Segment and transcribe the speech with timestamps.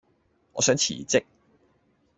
[0.53, 1.25] 我想辭職